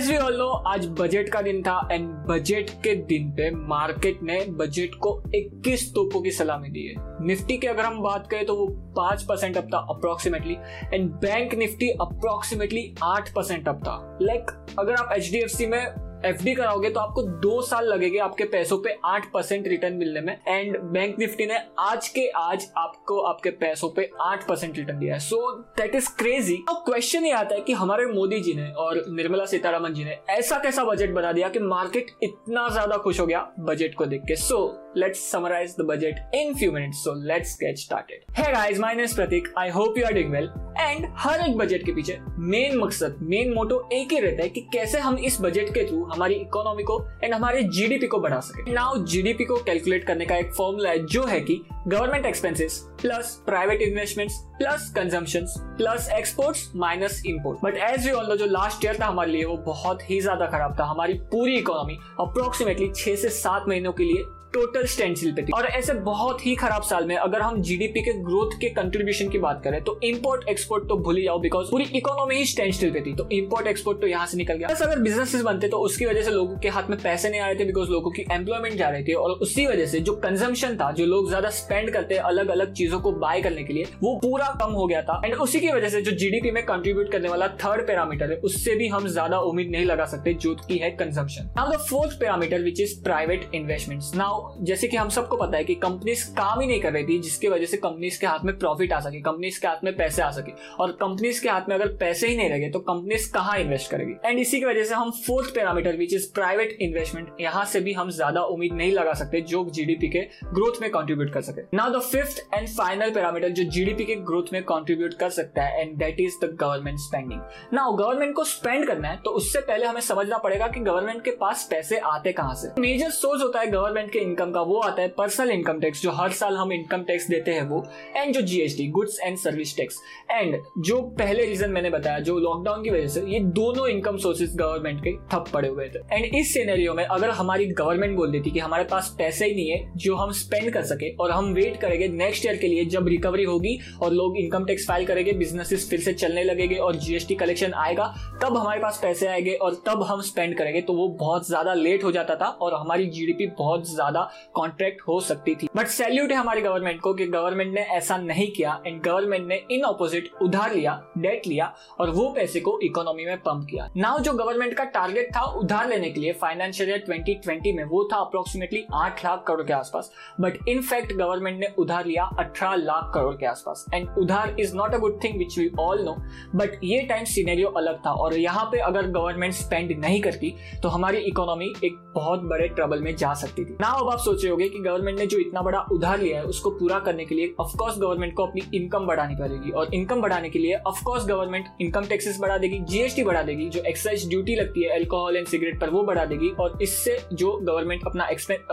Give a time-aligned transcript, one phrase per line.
[0.00, 4.22] As we all know आज budget का दिन था एंड बजट के दिन पे मार्केट
[4.22, 8.46] ने बजट को 21 तोपों की सलामी दी है। निफ्टी की अगर हम बात करें
[8.46, 8.66] तो वो
[8.98, 10.56] 5 परसेंट अप था approximately
[10.94, 15.86] and bank Nifty approximately 8 percent up था। लाइक like, अगर आप एचडीएफसी में
[16.24, 20.32] एफ़ कराओगे तो आपको दो साल लगेंगे आपके पैसों पे आठ परसेंट रिटर्न मिलने में।
[20.48, 25.14] एंड बैंक निफ्टी ने आज के आज आपको आपके पैसों पे आठ परसेंट रिटर्न दिया
[25.14, 28.70] है। सो दैट इज़ क्रेजी अब क्वेश्चन ये आता है कि हमारे मोदी जी ने
[28.72, 33.20] और निर्मला सीतारामन जी ने ऐसा कैसा बजट बना दिया कि मार्केट इतना ज़्यादा खुश
[33.20, 34.60] हो गया बजट को देख के। So
[34.94, 37.02] let's summarize the budget in few minutes.
[37.02, 38.24] So let's get started.
[38.32, 39.46] Hey guys, my name is Pratik.
[39.56, 40.50] I hope you are doing well.
[40.80, 44.60] And हर एक बजट के पीछे मेन मकसद मेन मोटो एक ही रहता है कि
[44.72, 48.72] कैसे हम इस बजट के थ्रू हमारी इकोनॉमी को एंड हमारे जीडीपी को बढ़ा सके
[48.72, 53.34] नाउ जीडीपी को कैलकुलेट करने का एक फॉर्मूला है जो है कि government expenses plus
[53.46, 58.84] private investments plus consumption plus exports minus import but as you all know जो लास्ट
[58.84, 63.16] ईयर था हमारे लिए वो बहुत ही ज़्यादा खराब था हमारी पूरी इकोनॉमी अप्रोक्सीमेटली छह
[63.16, 67.04] से सात महीनों के लिए टोटल स्टैंड पे थी। और ऐसे बहुत ही खराब साल
[67.06, 70.96] में अगर हम जीडीपी के ग्रोथ के कंट्रीब्यूशन की बात करें तो इंपोर्ट एक्सपोर्ट तो
[70.98, 74.06] भूल ही जाओ बिकॉज़ पूरी इकोनॉमी ही स्टैंड स्टिल पे थी। तो इंपोर्ट एक्सपोर्ट तो
[74.06, 76.90] यहाँ से निकल गया। बस अगर बिजनेसेस बनते तो उसकी वजह से लोगों के हाथ
[76.90, 79.66] में पैसे नहीं आ रहे थे बिकॉज़ लोगों की एम्प्लॉयमेंट जा रही थी। और उसी
[79.66, 83.40] वजह से जो कंजम्पशन था, जो लोग ज़्यादा स्पेंड करते अलग अलग चीज़ों को बाय
[83.42, 86.12] करने के लिए, वो पूरा कम हो गया था। एंड उसी की वजह से जो
[86.14, 90.04] जीडीपी में कंट्रीब्यूट करने वाला थर्ड पैरामीटर है, उससे भी हम ज़्यादा उम्मीद नहीं लगा
[90.06, 94.88] सकते, जो की है consumption now the fourth parameter which is private investment now जैसे
[94.88, 97.66] कि हम सबको पता है कि कंपनीज़ काम ही नहीं कर रही थी, जिसकी वजह
[97.66, 100.52] से कंपनीज़ के हाथ में प्रॉफिट आ सके कंपनीज़ के हाथ में पैसे आ सके।
[100.80, 104.14] और कंपनीज़ के हाथ में अगर पैसे ही नहीं रहे तो कंपनीज़ कहाँ इन्वेस्ट करेगी?
[104.24, 107.92] एंड इसी की वजह से हम fourth parameter which is private investment यहाँ से भी
[107.92, 111.90] हम ज़्यादा उम्मीद नहीं लगा सकते जो जीडीपी के ग्रोथ में कॉन्ट्रीब्यूट कर सके। Now
[111.90, 115.96] the fifth and final parameter जो जीडीपी के ग्रोथ में कॉन्ट्रीब्यूट कर सकता है and
[115.98, 117.40] that is the government spending
[117.72, 121.30] now government को स्पेंड करना है तो उससे पहले हमें समझना पड़ेगा कि गवर्नमेंट के
[121.36, 125.02] पास पैसे आते कहाँ से। मेजर सोर्स होता है गवर्नमेंट के इनकम का वो आता
[125.02, 127.82] है पर्सनल इनकम टैक्स जो हर साल हम इनकम टैक्स देते हैं वो
[128.16, 132.82] एंड जो GST goods and service tax and जो पहले रीजन मैंने बताया, जो लॉकडाउन
[132.82, 136.52] की वजह से, ये दोनों इनकम सोर्सेज गवर्नमेंट के ठप पड़े हुए थे। एंड इस
[136.54, 140.14] सिनेरियो में अगर हमारी गवर्नमेंट बोल देती कि हमारे पास पैसे ही नहीं है, जो
[140.16, 143.78] हम स्पेंड कर सके, और हम वेट करेंगे नेक्स्ट ईयर के लिए जब रिकवरी होगी,
[144.02, 148.06] और लोग इनकम टैक्स फ़ाइल करेंगे बिजनेसेस फिर से चलने लगेंगे, और जीएसटी कलेक्शन आएगा,
[148.42, 152.04] तब हमारे पास पैसे आएँगे, और तब हम स्पेंड करेंगे तो वो बहुत ज़्यादा लेट
[152.04, 154.19] हो जाता था, और हमारी जीडीपी बहुत ज़्यादा
[154.54, 158.50] कॉन्ट्रैक्ट हो सकती थी। बट सैल्यूट है हमारी गवर्नमेंट को कि गवर्नमेंट ने ऐसा नहीं
[158.52, 163.24] किया। एंड गवर्नमेंट ने इन ऑपोजिट उधार लिया डेट लिया और वो पैसे को इकोनॉमी
[163.24, 167.04] में पंप किया। नाउ जो गवर्नमेंट का टारगेट था उधार लेने के लिए फाइनेंशियल ईयर
[167.06, 170.10] 2020 में, वो था अप्रोक्सीमेटली आठ लाख करोड़ के आसपास।
[170.40, 174.74] बट इन फैक्ट गवर्नमेंट ने उधार लिया अठारह लाख करोड़ के आसपास। एंड उधार is
[174.76, 176.16] not a good thing which we all know
[176.54, 180.88] but ये टाइम सीनेरियो अलग था और यहाँ पे अगर गवर्नमेंट स्पेंड नहीं करती तो
[180.88, 184.68] हमारी इकोनॉमी एक बहुत बड़े ट्रबल में जा सकती थी। ना आप सोच रहे होगे
[184.68, 187.98] कि गवर्नमेंट ने जो इतना बड़ा उधार लिया है, उसको पूरा करने के लिए ऑफकोर्स
[187.98, 192.38] गवर्नमेंट को अपनी इनकम बढ़ानी पड़ेगी। और इनकम बढ़ाने के लिए ऑफकोर्स गवर्नमेंट इनकम टैक्सेस
[192.40, 196.02] बढ़ा देगी जीएसटी बढ़ा देगी, जो एक्साइज ड्यूटी लगती है एल्कोहल एंड सिगरेट पर, वो
[196.02, 198.28] बढ़ा देगी। और इससे जो गवर्नमेंट अपना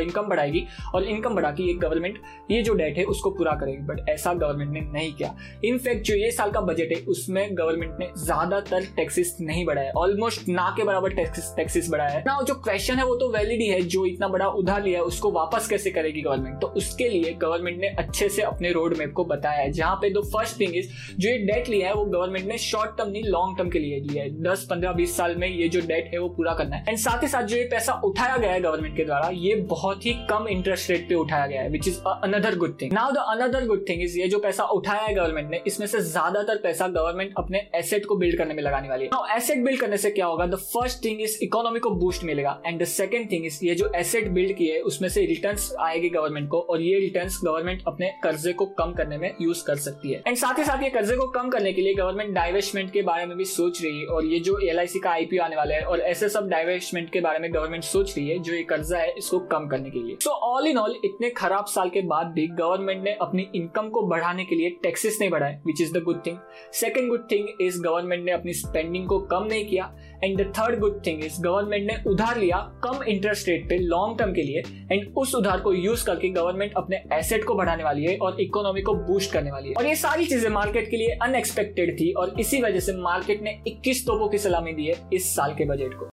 [0.00, 0.64] इनकम बढ़ाएगी,
[0.94, 2.18] और इनकम बढ़ा के ये गवर्नमेंट
[2.50, 6.14] ये जो डेट है, उसको पूरा करेगी। बट ऐसा गवर्नमेंट ने नहीं किया। इनफैक्ट जो
[6.16, 10.84] ये साल का बजट है, उसमें गवर्नमेंट ने ज़्यादातर टैक्सेस नहीं बढ़ाया ऑलमोस्ट ना के
[10.84, 14.28] बराबर टैक्सेस बढ़ाया है। ना जो क्वेश्चन है, वो तो वैलिड ही है, जो इतना
[14.28, 18.28] बड़ा उधार लिया है उसको वापस कैसे करेगी गवर्नमेंट तो उसके लिए गवर्नमेंट ने अच्छे
[18.28, 20.88] से अपने रोड मैप को बताया है। जहाँ पे दो फ़र्स्ट थिंग इज़
[21.18, 23.98] जो ये डेट लिया है, वो गवर्नमेंट ने शॉर्ट टर्म नहीं लॉन्ग टर्म के लिए
[24.00, 26.84] लिया है। दस, पंद्रह, बीस साल में ये जो डेट है, वो पूरा करना है।
[26.88, 30.06] एंड साथ ही साथ जो ये पैसा उठाया गया है गवर्नमेंट के द्वारा, ये बहुत
[30.06, 33.24] ही कम इंटरेस्ट रेट पे उठाया गया है which is another good thing now the
[33.28, 36.88] another good thing is ये जो पैसा उठाया है गवर्नमेंट ने, इसमें से ज़्यादातर पैसा
[36.90, 40.26] गवर्नमेंट अपने एसेट को बिल्ड करने में लगाने वाली है। एसेट बिल्ड करने से क्या
[40.26, 40.46] होगा?
[40.46, 43.90] The first thing is economy को बूस्ट मिलेगा। And the second thing is ये जो
[43.96, 48.52] एसेट बिल्ड किए उसमें से रिटर्न्स आएगी गवर्नमेंट को और ये रिटर्न्स गवर्नमेंट अपने कर्जे
[48.52, 51.26] को कम करने में यूज़ कर सकती है। एंड साथ ही साथ ये कर्जे को
[51.30, 54.40] कम करने के लिए गवर्नमेंट डाइवेस्टमेंट के बारे में भी सोच रही है और ये
[54.40, 57.84] जो एलआईसी का आईपीओ आने वाला है और ऐसे सब डाइवेस्टमेंट के बारे में गवर्नमेंट
[57.84, 60.78] सोच रही है, जो ये कर्जा है, इसको कम करने के लिए। सो ऑल इन
[60.78, 64.70] ऑल इतने खराब साल के बाद भी गवर्नमेंट ने अपनी इनकम को बढ़ाने के लिए
[64.82, 66.38] टैक्सेस नहीं बढ़ाए which is the good thing
[66.74, 69.92] second good thing is government ने अपनी स्पेंडिंग को कम नहीं किया।
[70.24, 74.18] And the third good thing is government ने उधार लिया कम इंटरेस्ट रेट पे लॉन्ग
[74.18, 74.62] टर्म के लिए
[74.92, 78.82] एंड उस उधार को यूज़ करके गवर्नमेंट अपने एसेट को बढ़ाने वाली है और इकोनॉमी
[78.82, 82.34] को बूस्ट करने वाली है। और ये सारी चीज़ें मार्केट के लिए अनएक्सपेक्टेड थी और
[82.40, 85.94] इसी वजह से मार्केट ने 21 तोपों की सलामी दी है इस साल के बजट
[85.94, 86.08] को।